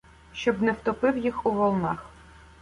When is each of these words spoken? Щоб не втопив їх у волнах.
Щоб 0.33 0.61
не 0.61 0.71
втопив 0.71 1.17
їх 1.17 1.45
у 1.45 1.51
волнах. 1.51 2.05